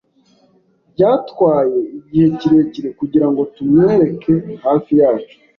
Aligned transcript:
Byatwaye 0.93 1.79
igihe 1.97 2.27
kirekire 2.39 2.89
kugirango 2.99 3.41
tumwereke 3.53 4.33
hafi 4.65 4.91
yacu. 5.01 5.35